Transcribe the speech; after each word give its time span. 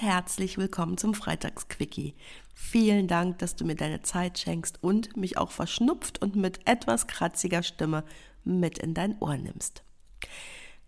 herzlich 0.00 0.56
willkommen 0.56 0.96
zum 0.96 1.12
Freitagsquickie. 1.12 2.14
Vielen 2.54 3.06
Dank, 3.06 3.38
dass 3.38 3.54
du 3.54 3.66
mir 3.66 3.74
deine 3.74 4.00
Zeit 4.00 4.38
schenkst 4.38 4.82
und 4.82 5.14
mich 5.18 5.36
auch 5.36 5.50
verschnupft 5.50 6.22
und 6.22 6.36
mit 6.36 6.66
etwas 6.66 7.06
kratziger 7.06 7.62
Stimme 7.62 8.04
mit 8.42 8.78
in 8.78 8.94
dein 8.94 9.18
Ohr 9.20 9.36
nimmst. 9.36 9.82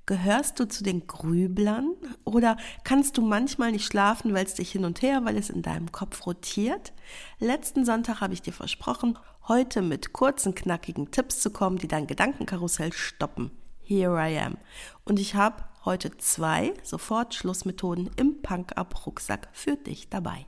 Gehörst 0.07 0.59
du 0.59 0.67
zu 0.67 0.83
den 0.83 1.07
Grüblern 1.07 1.93
oder 2.25 2.57
kannst 2.85 3.19
du 3.19 3.23
manchmal 3.23 3.73
nicht 3.73 3.85
schlafen, 3.85 4.33
weil 4.33 4.47
es 4.47 4.55
dich 4.55 4.73
hin 4.73 4.87
und 4.87 5.03
her, 5.03 5.27
weil 5.27 5.37
es 5.37 5.51
in 5.51 5.61
deinem 5.61 5.93
Kopf 5.93 6.25
rotiert? 6.25 6.95
Letzten 7.39 7.85
Sonntag 7.85 8.23
habe 8.23 8.33
ich 8.33 8.41
dir 8.41 8.55
versprochen, 8.55 9.19
heute 9.47 9.83
mit 9.83 10.15
kurzen, 10.15 10.55
knackigen 10.55 11.11
Tipps 11.11 11.41
zu 11.41 11.51
kommen, 11.51 11.77
die 11.77 11.89
dein 11.89 12.07
Gedankenkarussell 12.07 12.95
stoppen. 12.95 13.51
Here 13.83 14.17
I 14.17 14.39
am. 14.39 14.57
Und 15.05 15.19
ich 15.19 15.35
habe 15.35 15.65
heute 15.85 16.17
zwei 16.19 16.75
Sofort-Schlussmethoden 16.83 18.11
im 18.17 18.43
Punk-Up-Rucksack 18.43 19.49
für 19.53 19.77
dich 19.77 20.09
dabei. 20.09 20.47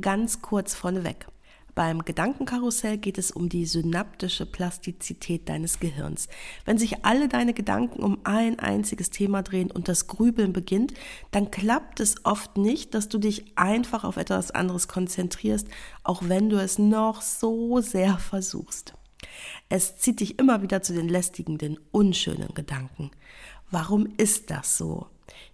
Ganz 0.00 0.42
kurz 0.42 0.74
vorneweg. 0.74 1.26
Beim 1.74 2.04
Gedankenkarussell 2.04 2.98
geht 2.98 3.16
es 3.16 3.30
um 3.30 3.48
die 3.48 3.64
synaptische 3.64 4.44
Plastizität 4.44 5.48
deines 5.48 5.80
Gehirns. 5.80 6.28
Wenn 6.66 6.76
sich 6.76 7.02
alle 7.04 7.28
deine 7.28 7.54
Gedanken 7.54 8.02
um 8.02 8.18
ein 8.24 8.58
einziges 8.58 9.08
Thema 9.08 9.42
drehen 9.42 9.70
und 9.70 9.88
das 9.88 10.06
Grübeln 10.06 10.52
beginnt, 10.52 10.92
dann 11.30 11.50
klappt 11.50 12.00
es 12.00 12.26
oft 12.26 12.58
nicht, 12.58 12.92
dass 12.92 13.08
du 13.08 13.16
dich 13.16 13.56
einfach 13.56 14.04
auf 14.04 14.18
etwas 14.18 14.50
anderes 14.50 14.86
konzentrierst, 14.86 15.66
auch 16.04 16.22
wenn 16.26 16.50
du 16.50 16.60
es 16.60 16.78
noch 16.78 17.22
so 17.22 17.80
sehr 17.80 18.18
versuchst. 18.18 18.92
Es 19.70 19.96
zieht 19.96 20.20
dich 20.20 20.38
immer 20.38 20.60
wieder 20.60 20.82
zu 20.82 20.92
den 20.92 21.08
lästigen, 21.08 21.56
den 21.56 21.78
unschönen 21.90 22.52
Gedanken. 22.52 23.10
Warum 23.72 24.06
ist 24.18 24.50
das 24.50 24.76
so? 24.76 25.06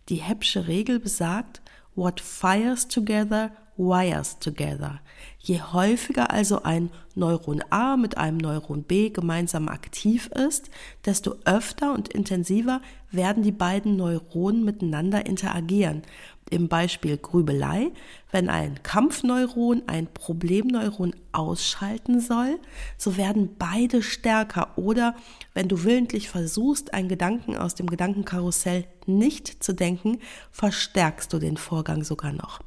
Die 0.09 0.17
Heppsche 0.17 0.67
Regel 0.67 0.99
besagt, 0.99 1.63
what 1.95 2.21
fires 2.21 2.89
together 2.89 3.53
wires 3.79 4.39
together. 4.39 5.01
Je 5.39 5.61
häufiger 5.61 6.31
also 6.31 6.63
ein 6.63 6.91
Neuron 7.15 7.63
A 7.71 7.97
mit 7.97 8.19
einem 8.19 8.37
Neuron 8.37 8.83
B 8.83 9.11
gemeinsam 9.11 9.69
aktiv 9.69 10.27
ist, 10.29 10.69
desto 11.07 11.37
öfter 11.45 11.95
und 11.95 12.09
intensiver 12.09 12.83
werden 13.11 13.43
die 13.43 13.53
beiden 13.53 13.97
Neuronen 13.97 14.65
miteinander 14.65 15.25
interagieren. 15.27 16.03
Im 16.51 16.69
Beispiel 16.69 17.19
Grübelei, 17.19 17.91
wenn 18.31 18.49
ein 18.49 18.83
Kampfneuron 18.83 19.83
ein 19.87 20.07
Problemneuron 20.07 21.15
ausschalten 21.33 22.21
soll, 22.21 22.59
so 22.97 23.17
werden 23.17 23.57
beide 23.59 24.03
stärker. 24.03 24.77
Oder 24.77 25.15
wenn 25.55 25.69
du 25.69 25.85
willentlich 25.85 26.29
versuchst, 26.29 26.95
einen 26.95 27.09
Gedanken 27.09 27.57
aus 27.57 27.75
dem 27.75 27.87
Gedankenkarussell 27.87 28.87
nicht 29.07 29.63
zu 29.63 29.75
denken, 29.75 30.19
verstärkst 30.51 31.33
du 31.33 31.39
den 31.39 31.59
Vorgang 31.59 32.03
sogar 32.03 32.33
noch. 32.33 32.61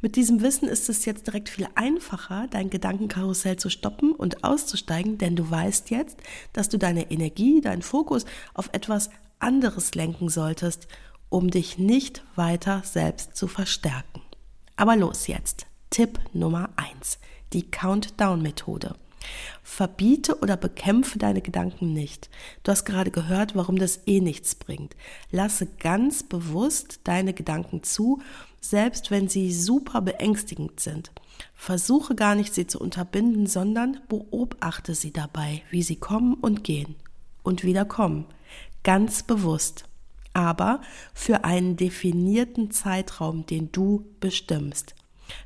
Mit 0.00 0.16
diesem 0.16 0.40
Wissen 0.40 0.68
ist 0.68 0.88
es 0.88 1.04
jetzt 1.04 1.26
direkt 1.26 1.48
viel 1.48 1.68
einfacher, 1.74 2.46
dein 2.50 2.70
Gedankenkarussell 2.70 3.56
zu 3.56 3.68
stoppen 3.68 4.12
und 4.12 4.44
auszusteigen, 4.44 5.18
denn 5.18 5.36
du 5.36 5.50
weißt 5.50 5.90
jetzt, 5.90 6.18
dass 6.52 6.68
du 6.68 6.78
deine 6.78 7.10
Energie, 7.10 7.60
deinen 7.60 7.82
Fokus 7.82 8.24
auf 8.54 8.70
etwas 8.72 9.10
anderes 9.38 9.94
lenken 9.94 10.28
solltest, 10.28 10.88
um 11.28 11.50
dich 11.50 11.78
nicht 11.78 12.22
weiter 12.34 12.82
selbst 12.84 13.36
zu 13.36 13.46
verstärken. 13.48 14.22
Aber 14.76 14.96
los 14.96 15.26
jetzt. 15.26 15.66
Tipp 15.90 16.18
Nummer 16.32 16.70
eins: 16.76 17.18
Die 17.52 17.70
Countdown-Methode. 17.70 18.94
Verbiete 19.62 20.38
oder 20.40 20.56
bekämpfe 20.56 21.18
deine 21.18 21.42
Gedanken 21.42 21.92
nicht. 21.92 22.30
Du 22.62 22.72
hast 22.72 22.84
gerade 22.84 23.10
gehört, 23.10 23.54
warum 23.54 23.76
das 23.76 24.00
eh 24.06 24.20
nichts 24.20 24.54
bringt. 24.54 24.96
Lasse 25.30 25.66
ganz 25.66 26.22
bewusst 26.22 27.00
deine 27.04 27.32
Gedanken 27.32 27.82
zu, 27.82 28.20
selbst 28.60 29.10
wenn 29.10 29.28
sie 29.28 29.52
super 29.52 30.00
beängstigend 30.00 30.80
sind. 30.80 31.12
Versuche 31.54 32.14
gar 32.14 32.34
nicht, 32.34 32.54
sie 32.54 32.66
zu 32.66 32.78
unterbinden, 32.80 33.46
sondern 33.46 34.00
beobachte 34.08 34.94
sie 34.94 35.12
dabei, 35.12 35.62
wie 35.70 35.82
sie 35.82 35.96
kommen 35.96 36.34
und 36.34 36.64
gehen 36.64 36.96
und 37.42 37.64
wieder 37.64 37.84
kommen. 37.84 38.26
Ganz 38.82 39.22
bewusst. 39.22 39.84
Aber 40.32 40.80
für 41.12 41.44
einen 41.44 41.76
definierten 41.76 42.70
Zeitraum, 42.70 43.46
den 43.46 43.72
du 43.72 44.06
bestimmst. 44.20 44.94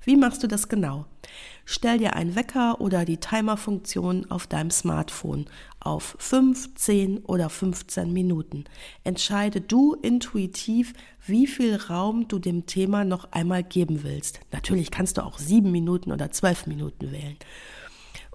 Wie 0.04 0.16
machst 0.16 0.42
du 0.42 0.46
das 0.46 0.68
genau? 0.68 1.06
Stell 1.64 1.98
dir 1.98 2.14
einen 2.14 2.36
Wecker 2.36 2.80
oder 2.80 3.04
die 3.04 3.16
Timer-Funktion 3.16 4.30
auf 4.30 4.46
deinem 4.46 4.70
Smartphone 4.70 5.46
auf 5.80 6.16
5, 6.18 6.74
10 6.74 7.18
oder 7.20 7.48
15 7.48 8.12
Minuten. 8.12 8.64
Entscheide 9.02 9.60
du 9.60 9.94
intuitiv, 9.94 10.92
wie 11.26 11.46
viel 11.46 11.76
Raum 11.76 12.28
du 12.28 12.38
dem 12.38 12.66
Thema 12.66 13.04
noch 13.04 13.32
einmal 13.32 13.62
geben 13.62 14.02
willst. 14.02 14.40
Natürlich 14.52 14.90
kannst 14.90 15.16
du 15.16 15.24
auch 15.24 15.38
7 15.38 15.70
Minuten 15.70 16.12
oder 16.12 16.30
12 16.30 16.66
Minuten 16.66 17.12
wählen. 17.12 17.36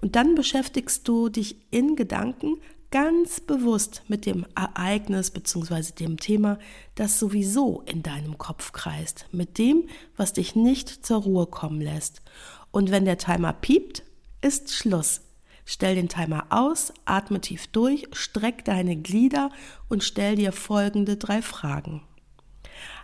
Und 0.00 0.16
dann 0.16 0.34
beschäftigst 0.34 1.06
du 1.06 1.28
dich 1.28 1.56
in 1.70 1.94
Gedanken 1.94 2.56
ganz 2.90 3.40
bewusst 3.40 4.02
mit 4.08 4.26
dem 4.26 4.46
Ereignis 4.54 5.30
bzw. 5.30 5.92
dem 5.98 6.18
Thema, 6.18 6.58
das 6.94 7.18
sowieso 7.18 7.82
in 7.86 8.02
deinem 8.02 8.38
Kopf 8.38 8.72
kreist, 8.72 9.26
mit 9.32 9.58
dem, 9.58 9.88
was 10.16 10.32
dich 10.32 10.56
nicht 10.56 11.06
zur 11.06 11.22
Ruhe 11.22 11.46
kommen 11.46 11.80
lässt. 11.80 12.22
Und 12.70 12.90
wenn 12.90 13.04
der 13.04 13.18
Timer 13.18 13.52
piept, 13.52 14.02
ist 14.40 14.72
Schluss. 14.72 15.22
Stell 15.64 15.94
den 15.94 16.08
Timer 16.08 16.46
aus, 16.50 16.92
atme 17.04 17.40
tief 17.40 17.68
durch, 17.68 18.08
streck 18.12 18.64
deine 18.64 18.96
Glieder 18.96 19.50
und 19.88 20.02
stell 20.02 20.34
dir 20.34 20.52
folgende 20.52 21.16
drei 21.16 21.42
Fragen. 21.42 22.02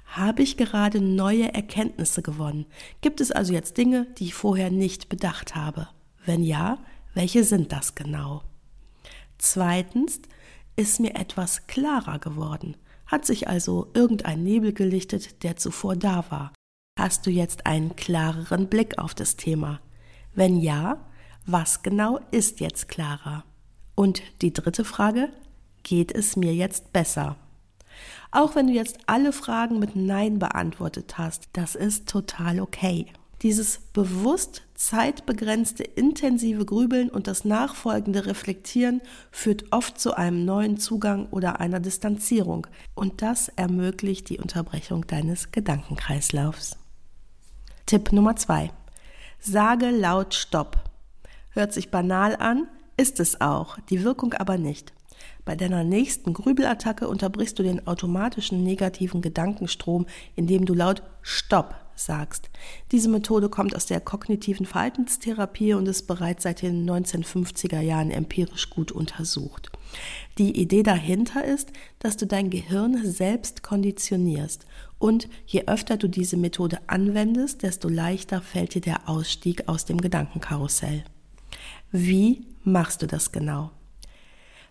Habe 0.06 0.42
ich 0.42 0.56
gerade 0.56 1.00
neue 1.00 1.52
Erkenntnisse 1.52 2.22
gewonnen? 2.22 2.66
Gibt 3.02 3.20
es 3.20 3.30
also 3.30 3.52
jetzt 3.52 3.76
Dinge, 3.76 4.06
die 4.18 4.24
ich 4.24 4.34
vorher 4.34 4.70
nicht 4.70 5.08
bedacht 5.08 5.54
habe? 5.54 5.88
Wenn 6.24 6.42
ja, 6.42 6.78
welche 7.14 7.44
sind 7.44 7.72
das 7.72 7.94
genau? 7.94 8.42
Zweitens, 9.38 10.20
ist 10.76 11.00
mir 11.00 11.14
etwas 11.14 11.66
klarer 11.66 12.18
geworden? 12.18 12.76
Hat 13.06 13.24
sich 13.24 13.48
also 13.48 13.90
irgendein 13.94 14.42
Nebel 14.42 14.72
gelichtet, 14.72 15.42
der 15.42 15.56
zuvor 15.56 15.96
da 15.96 16.24
war? 16.30 16.52
Hast 16.98 17.26
du 17.26 17.30
jetzt 17.30 17.66
einen 17.66 17.94
klareren 17.96 18.68
Blick 18.68 18.98
auf 18.98 19.14
das 19.14 19.36
Thema? 19.36 19.80
Wenn 20.34 20.56
ja, 20.56 21.06
was 21.46 21.82
genau 21.82 22.20
ist 22.30 22.60
jetzt 22.60 22.88
klarer? 22.88 23.44
Und 23.94 24.22
die 24.42 24.52
dritte 24.52 24.84
Frage, 24.84 25.30
geht 25.82 26.12
es 26.12 26.36
mir 26.36 26.54
jetzt 26.54 26.92
besser? 26.92 27.36
Auch 28.30 28.54
wenn 28.54 28.66
du 28.66 28.72
jetzt 28.72 28.98
alle 29.06 29.32
Fragen 29.32 29.78
mit 29.78 29.96
Nein 29.96 30.38
beantwortet 30.38 31.16
hast, 31.16 31.48
das 31.52 31.74
ist 31.74 32.08
total 32.08 32.60
okay. 32.60 33.06
Dieses 33.42 33.78
bewusst 33.78 34.65
zeitbegrenzte 34.76 35.82
intensive 35.82 36.64
Grübeln 36.64 37.08
und 37.08 37.26
das 37.26 37.44
nachfolgende 37.44 38.26
Reflektieren 38.26 39.00
führt 39.30 39.72
oft 39.72 39.98
zu 39.98 40.16
einem 40.16 40.44
neuen 40.44 40.76
Zugang 40.76 41.26
oder 41.30 41.60
einer 41.60 41.80
Distanzierung 41.80 42.66
und 42.94 43.22
das 43.22 43.48
ermöglicht 43.48 44.28
die 44.28 44.38
Unterbrechung 44.38 45.06
deines 45.06 45.50
Gedankenkreislaufs. 45.50 46.76
Tipp 47.86 48.12
Nummer 48.12 48.36
zwei. 48.36 48.70
Sage 49.40 49.90
laut 49.90 50.34
Stopp. 50.34 50.78
Hört 51.50 51.72
sich 51.72 51.90
banal 51.90 52.36
an, 52.36 52.68
ist 52.96 53.20
es 53.20 53.40
auch, 53.40 53.78
die 53.90 54.04
Wirkung 54.04 54.34
aber 54.34 54.58
nicht. 54.58 54.92
Bei 55.44 55.56
deiner 55.56 55.84
nächsten 55.84 56.34
Grübelattacke 56.34 57.08
unterbrichst 57.08 57.58
du 57.58 57.62
den 57.62 57.86
automatischen 57.86 58.62
negativen 58.62 59.22
Gedankenstrom, 59.22 60.06
indem 60.34 60.66
du 60.66 60.74
laut 60.74 61.02
Stopp 61.22 61.85
sagst. 61.96 62.50
Diese 62.92 63.08
Methode 63.08 63.48
kommt 63.48 63.74
aus 63.74 63.86
der 63.86 64.00
kognitiven 64.00 64.66
Verhaltenstherapie 64.66 65.74
und 65.74 65.86
ist 65.88 66.06
bereits 66.06 66.44
seit 66.44 66.62
den 66.62 66.88
1950er 66.88 67.80
Jahren 67.80 68.10
empirisch 68.10 68.70
gut 68.70 68.92
untersucht. 68.92 69.70
Die 70.38 70.60
Idee 70.60 70.82
dahinter 70.82 71.44
ist, 71.44 71.72
dass 71.98 72.16
du 72.16 72.26
dein 72.26 72.50
Gehirn 72.50 73.04
selbst 73.04 73.62
konditionierst 73.62 74.66
und 74.98 75.28
je 75.46 75.64
öfter 75.66 75.96
du 75.96 76.08
diese 76.08 76.36
Methode 76.36 76.78
anwendest, 76.86 77.62
desto 77.62 77.88
leichter 77.88 78.40
fällt 78.40 78.74
dir 78.74 78.80
der 78.82 79.08
Ausstieg 79.08 79.68
aus 79.68 79.84
dem 79.84 80.00
Gedankenkarussell. 80.00 81.04
Wie 81.92 82.46
machst 82.64 83.02
du 83.02 83.06
das 83.06 83.32
genau? 83.32 83.70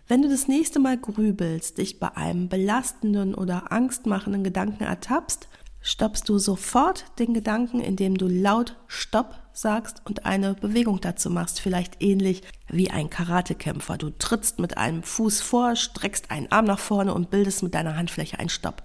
Wenn 0.08 0.22
du 0.22 0.28
das 0.28 0.46
nächste 0.46 0.78
Mal 0.78 0.98
grübelst, 0.98 1.78
dich 1.78 1.98
bei 1.98 2.16
einem 2.16 2.48
belastenden 2.48 3.34
oder 3.34 3.72
angstmachenden 3.72 4.44
Gedanken 4.44 4.84
ertappst, 4.84 5.48
stoppst 5.86 6.28
du 6.28 6.38
sofort 6.38 7.04
den 7.20 7.32
Gedanken, 7.32 7.78
indem 7.80 8.18
du 8.18 8.26
laut 8.26 8.74
Stopp 8.88 9.38
sagst 9.52 10.02
und 10.04 10.26
eine 10.26 10.54
Bewegung 10.54 11.00
dazu 11.00 11.30
machst, 11.30 11.60
vielleicht 11.60 12.02
ähnlich 12.02 12.42
wie 12.68 12.90
ein 12.90 13.08
Karatekämpfer. 13.08 13.96
Du 13.96 14.10
trittst 14.10 14.58
mit 14.58 14.76
einem 14.76 15.04
Fuß 15.04 15.40
vor, 15.40 15.76
streckst 15.76 16.32
einen 16.32 16.50
Arm 16.50 16.64
nach 16.64 16.80
vorne 16.80 17.14
und 17.14 17.30
bildest 17.30 17.62
mit 17.62 17.74
deiner 17.74 17.96
Handfläche 17.96 18.40
einen 18.40 18.48
Stopp. 18.48 18.82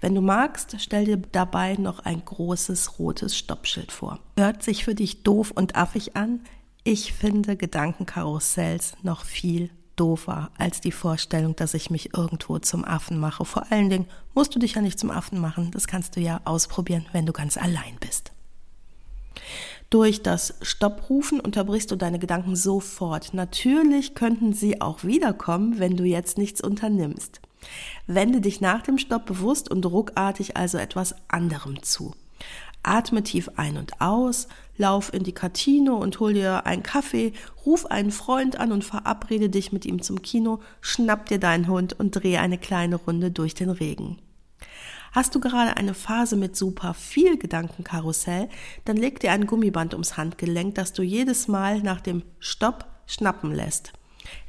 Wenn 0.00 0.14
du 0.14 0.20
magst, 0.20 0.76
stell 0.78 1.06
dir 1.06 1.16
dabei 1.16 1.74
noch 1.74 1.98
ein 1.98 2.24
großes 2.24 3.00
rotes 3.00 3.36
Stoppschild 3.36 3.90
vor. 3.90 4.20
Hört 4.38 4.62
sich 4.62 4.84
für 4.84 4.94
dich 4.94 5.24
doof 5.24 5.50
und 5.52 5.74
affig 5.74 6.16
an? 6.16 6.44
Ich 6.84 7.12
finde 7.12 7.56
Gedankenkarussells 7.56 8.92
noch 9.02 9.24
viel 9.24 9.70
doofer 9.98 10.50
als 10.58 10.80
die 10.80 10.92
Vorstellung, 10.92 11.56
dass 11.56 11.74
ich 11.74 11.90
mich 11.90 12.14
irgendwo 12.14 12.58
zum 12.58 12.84
Affen 12.84 13.18
mache. 13.18 13.44
Vor 13.44 13.70
allen 13.70 13.90
Dingen 13.90 14.06
musst 14.34 14.54
du 14.54 14.58
dich 14.58 14.74
ja 14.74 14.80
nicht 14.80 14.98
zum 14.98 15.10
Affen 15.10 15.40
machen. 15.40 15.70
Das 15.70 15.86
kannst 15.86 16.16
du 16.16 16.20
ja 16.20 16.40
ausprobieren, 16.44 17.06
wenn 17.12 17.26
du 17.26 17.32
ganz 17.32 17.56
allein 17.56 17.96
bist. 18.00 18.32
Durch 19.90 20.22
das 20.22 20.54
Stopprufen 20.60 21.40
unterbrichst 21.40 21.90
du 21.90 21.96
deine 21.96 22.18
Gedanken 22.18 22.56
sofort. 22.56 23.32
Natürlich 23.32 24.14
könnten 24.14 24.52
sie 24.52 24.80
auch 24.80 25.02
wiederkommen, 25.02 25.78
wenn 25.78 25.96
du 25.96 26.04
jetzt 26.04 26.36
nichts 26.36 26.60
unternimmst. 26.60 27.40
Wende 28.06 28.40
dich 28.40 28.60
nach 28.60 28.82
dem 28.82 28.98
Stopp 28.98 29.26
bewusst 29.26 29.70
und 29.70 29.84
ruckartig 29.86 30.56
also 30.56 30.78
etwas 30.78 31.14
anderem 31.28 31.82
zu. 31.82 32.14
Atme 32.82 33.22
tief 33.22 33.50
ein 33.56 33.76
und 33.76 34.00
aus, 34.00 34.48
lauf 34.76 35.12
in 35.12 35.24
die 35.24 35.32
Kantine 35.32 35.94
und 35.94 36.20
hol 36.20 36.32
dir 36.32 36.66
einen 36.66 36.82
Kaffee, 36.82 37.32
ruf 37.66 37.86
einen 37.86 38.10
Freund 38.10 38.58
an 38.58 38.72
und 38.72 38.84
verabrede 38.84 39.50
dich 39.50 39.72
mit 39.72 39.84
ihm 39.84 40.02
zum 40.02 40.22
Kino, 40.22 40.60
schnapp 40.80 41.26
dir 41.26 41.38
deinen 41.38 41.68
Hund 41.68 41.98
und 41.98 42.12
dreh 42.12 42.38
eine 42.38 42.58
kleine 42.58 42.96
Runde 42.96 43.30
durch 43.30 43.54
den 43.54 43.70
Regen. 43.70 44.18
Hast 45.12 45.34
du 45.34 45.40
gerade 45.40 45.76
eine 45.76 45.94
Phase 45.94 46.36
mit 46.36 46.56
super 46.56 46.94
viel 46.94 47.38
Gedankenkarussell, 47.38 48.48
dann 48.84 48.96
leg 48.96 49.20
dir 49.20 49.32
ein 49.32 49.46
Gummiband 49.46 49.94
ums 49.94 50.16
Handgelenk, 50.16 50.74
das 50.74 50.92
du 50.92 51.02
jedes 51.02 51.48
Mal 51.48 51.80
nach 51.80 52.00
dem 52.00 52.22
Stopp 52.38 52.86
schnappen 53.06 53.52
lässt. 53.52 53.92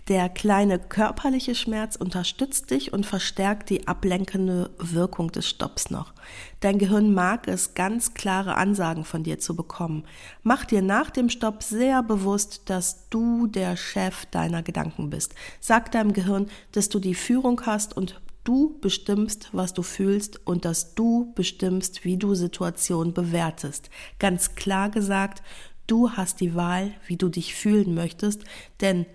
Der 0.10 0.28
kleine 0.28 0.80
körperliche 0.80 1.54
Schmerz 1.54 1.96
unterstützt 1.96 2.72
dich 2.72 2.94
und 2.94 3.06
verstärkt 3.06 3.70
die 3.70 3.88
ablenkende 3.88 4.72
Wirkung 4.80 5.32
des 5.32 5.48
Stopps 5.48 5.92
noch. 5.92 6.14
Dein 6.62 6.80
Gehirn 6.80 7.14
mag 7.14 7.48
es, 7.48 7.76
ganz 7.76 8.16
klare 8.16 8.56
Ansagen 8.56 9.06
von 9.06 9.22
dir 9.22 9.38
zu 9.38 9.56
bekommen. 9.56 10.06
Mach 10.42 10.66
dir 10.66 10.82
nach 10.82 11.12
dem 11.12 11.30
Stopp 11.30 11.62
sehr 11.62 12.02
bewusst, 12.02 12.64
dass 12.72 13.08
du 13.12 13.46
der 13.46 13.78
Chef 13.78 14.26
deiner 14.26 14.64
Gedanken 14.64 15.12
bist. 15.12 15.36
Sag 15.60 15.92
deinem 15.92 16.14
Gehirn, 16.14 16.48
dass 16.72 16.90
du 16.90 16.98
die 16.98 17.14
Führung 17.14 17.62
hast 17.68 17.96
und 17.96 18.20
du 18.44 18.80
bestimmst, 18.82 19.50
was 19.52 19.76
du 19.76 19.84
fühlst 19.84 20.44
und 20.48 20.66
dass 20.66 20.96
du 20.96 21.32
bestimmst, 21.36 22.04
wie 22.04 22.18
du 22.18 22.34
Situationen 22.34 23.14
bewertest. 23.14 23.92
Ganz 24.18 24.56
klar 24.56 24.90
gesagt, 24.90 25.44
du 25.86 26.10
hast 26.14 26.42
die 26.42 26.56
Wahl, 26.56 26.94
wie 27.06 27.18
du 27.18 27.30
dich 27.30 27.54
fühlen 27.54 27.94
möchtest, 27.94 28.44
denn 28.82 29.06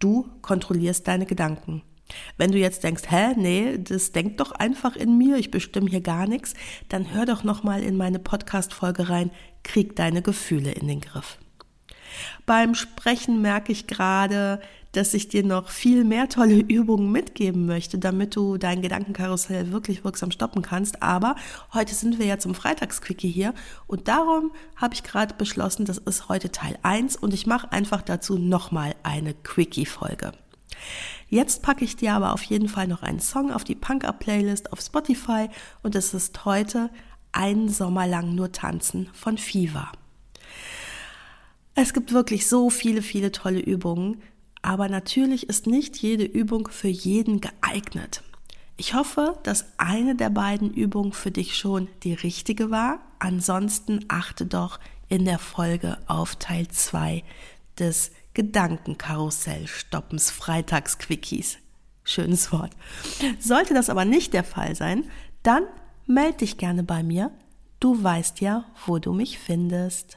Du 0.00 0.28
kontrollierst 0.42 1.06
deine 1.06 1.26
Gedanken. 1.26 1.82
Wenn 2.36 2.50
du 2.50 2.58
jetzt 2.58 2.82
denkst, 2.82 3.04
hä, 3.08 3.34
nee, 3.36 3.78
das 3.78 4.12
denkt 4.12 4.40
doch 4.40 4.52
einfach 4.52 4.96
in 4.96 5.16
mir, 5.16 5.36
ich 5.36 5.50
bestimme 5.50 5.88
hier 5.88 6.00
gar 6.00 6.26
nichts, 6.26 6.54
dann 6.88 7.14
hör 7.14 7.26
doch 7.26 7.44
nochmal 7.44 7.82
in 7.82 7.96
meine 7.96 8.18
Podcast-Folge 8.18 9.08
rein, 9.08 9.30
krieg 9.62 9.94
deine 9.94 10.22
Gefühle 10.22 10.72
in 10.72 10.88
den 10.88 11.00
Griff. 11.00 11.38
Beim 12.46 12.74
Sprechen 12.74 13.40
merke 13.40 13.70
ich 13.72 13.86
gerade, 13.86 14.60
dass 14.92 15.14
ich 15.14 15.28
dir 15.28 15.44
noch 15.44 15.68
viel 15.68 16.04
mehr 16.04 16.28
tolle 16.28 16.54
Übungen 16.68 17.12
mitgeben 17.12 17.66
möchte, 17.66 17.98
damit 17.98 18.36
du 18.36 18.56
dein 18.56 18.82
Gedankenkarussell 18.82 19.72
wirklich 19.72 20.04
wirksam 20.04 20.30
stoppen 20.30 20.62
kannst. 20.62 21.02
Aber 21.02 21.36
heute 21.72 21.94
sind 21.94 22.18
wir 22.18 22.26
ja 22.26 22.38
zum 22.38 22.54
Freitagsquickie 22.54 23.30
hier 23.30 23.54
und 23.86 24.08
darum 24.08 24.52
habe 24.76 24.94
ich 24.94 25.02
gerade 25.02 25.34
beschlossen, 25.34 25.84
das 25.84 25.98
ist 25.98 26.28
heute 26.28 26.50
Teil 26.50 26.78
1 26.82 27.16
und 27.16 27.34
ich 27.34 27.46
mache 27.46 27.72
einfach 27.72 28.02
dazu 28.02 28.38
nochmal 28.38 28.94
eine 29.02 29.34
Quickie-Folge. 29.34 30.32
Jetzt 31.28 31.62
packe 31.62 31.84
ich 31.84 31.96
dir 31.96 32.14
aber 32.14 32.32
auf 32.32 32.42
jeden 32.42 32.68
Fall 32.68 32.88
noch 32.88 33.02
einen 33.02 33.20
Song 33.20 33.52
auf 33.52 33.64
die 33.64 33.74
Punk-Up-Playlist 33.74 34.72
auf 34.72 34.80
Spotify 34.80 35.48
und 35.82 35.94
es 35.94 36.14
ist 36.14 36.44
heute 36.44 36.90
Ein 37.32 37.68
Sommer 37.68 38.06
lang 38.06 38.34
nur 38.34 38.50
tanzen 38.50 39.08
von 39.12 39.38
Fever. 39.38 39.92
Es 41.76 41.94
gibt 41.94 42.12
wirklich 42.12 42.48
so 42.48 42.68
viele, 42.68 43.02
viele 43.02 43.30
tolle 43.30 43.60
Übungen, 43.60 44.20
aber 44.62 44.88
natürlich 44.88 45.48
ist 45.48 45.66
nicht 45.66 45.96
jede 45.96 46.24
Übung 46.24 46.68
für 46.68 46.88
jeden 46.88 47.40
geeignet. 47.40 48.22
Ich 48.76 48.94
hoffe, 48.94 49.38
dass 49.42 49.66
eine 49.76 50.14
der 50.14 50.30
beiden 50.30 50.72
Übungen 50.72 51.12
für 51.12 51.30
dich 51.30 51.56
schon 51.56 51.88
die 52.02 52.14
richtige 52.14 52.70
war. 52.70 53.00
Ansonsten 53.18 54.04
achte 54.08 54.46
doch 54.46 54.80
in 55.08 55.26
der 55.26 55.38
Folge 55.38 55.98
auf 56.06 56.36
Teil 56.36 56.68
2 56.68 57.22
des 57.78 58.10
Gedankenkarussell-Stoppens 58.34 60.30
Freitagsquickies. 60.30 61.58
Schönes 62.04 62.52
Wort. 62.52 62.72
Sollte 63.38 63.74
das 63.74 63.90
aber 63.90 64.04
nicht 64.04 64.32
der 64.32 64.44
Fall 64.44 64.74
sein, 64.74 65.04
dann 65.42 65.64
melde 66.06 66.38
dich 66.38 66.56
gerne 66.56 66.82
bei 66.82 67.02
mir. 67.02 67.30
Du 67.80 68.02
weißt 68.02 68.40
ja, 68.40 68.64
wo 68.86 68.98
du 68.98 69.12
mich 69.12 69.38
findest. 69.38 70.16